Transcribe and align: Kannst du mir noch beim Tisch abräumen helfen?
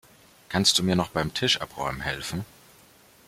Kannst 0.49 0.79
du 0.79 0.83
mir 0.83 0.95
noch 0.95 1.09
beim 1.09 1.31
Tisch 1.31 1.61
abräumen 1.61 2.01
helfen? 2.01 2.43